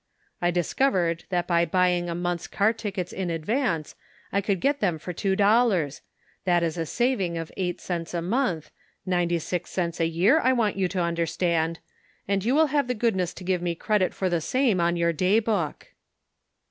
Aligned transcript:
"I 0.41 0.49
discovered 0.49 1.25
that 1.29 1.45
by 1.45 1.63
bujring 1.63 2.09
a 2.09 2.15
month's 2.15 2.47
car 2.47 2.73
tickets 2.73 3.13
in 3.13 3.29
advance 3.29 3.93
I 4.31 4.41
could 4.41 4.59
get 4.59 4.79
them 4.79 4.97
for 4.97 5.13
two 5.13 5.35
dollars; 5.35 6.01
that 6.43 6.63
is 6.63 6.75
a 6.75 6.87
sav 6.87 7.21
ing 7.21 7.37
of 7.37 7.51
eight 7.55 7.79
cents 7.79 8.15
a 8.15 8.21
month, 8.23 8.71
ninety 9.05 9.37
six 9.37 9.69
cents 9.69 9.99
a 9.99 10.07
year, 10.07 10.39
I 10.39 10.53
want 10.53 10.75
you 10.75 10.87
to 10.87 11.01
understand, 11.03 11.77
and 12.27 12.43
you 12.43 12.55
will 12.55 12.67
have 12.73 12.87
the 12.87 12.95
goodness 12.95 13.31
to 13.35 13.43
give 13.43 13.61
me 13.61 13.75
credit 13.75 14.11
for 14.11 14.27
the 14.27 14.41
same 14.41 14.81
on 14.81 14.97
your 14.97 15.13
day 15.13 15.37
book 15.37 15.89